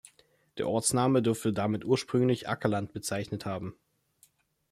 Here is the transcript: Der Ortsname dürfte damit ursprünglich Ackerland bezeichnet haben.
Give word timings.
Der 0.57 0.67
Ortsname 0.67 1.21
dürfte 1.21 1.53
damit 1.53 1.85
ursprünglich 1.85 2.49
Ackerland 2.49 2.91
bezeichnet 2.91 3.45
haben. 3.45 3.75